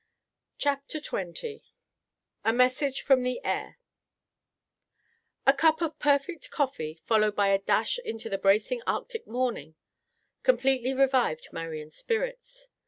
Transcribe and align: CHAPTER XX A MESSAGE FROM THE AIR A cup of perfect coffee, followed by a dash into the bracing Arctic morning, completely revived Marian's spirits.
CHAPTER 0.57 0.99
XX 0.99 1.61
A 2.43 2.51
MESSAGE 2.51 3.01
FROM 3.03 3.21
THE 3.21 3.39
AIR 3.45 3.77
A 5.45 5.53
cup 5.53 5.79
of 5.79 5.99
perfect 5.99 6.49
coffee, 6.49 7.03
followed 7.05 7.35
by 7.35 7.49
a 7.49 7.59
dash 7.61 7.99
into 7.99 8.27
the 8.27 8.39
bracing 8.39 8.81
Arctic 8.87 9.27
morning, 9.27 9.75
completely 10.41 10.95
revived 10.95 11.49
Marian's 11.53 11.97
spirits. 11.99 12.67